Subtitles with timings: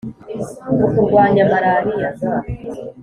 [0.77, 2.09] mu kurwanya malaria,